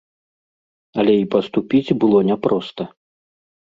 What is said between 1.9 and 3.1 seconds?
было няпроста.